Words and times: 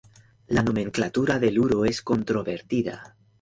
La 0.47 0.63
nomenclatura 0.63 1.37
del 1.43 1.59
uro 1.65 1.85
es 1.85 2.01
controvertida. 2.01 3.15